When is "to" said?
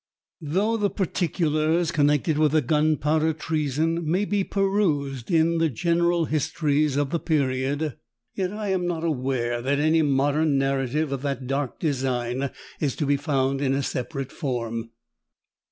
12.95-13.05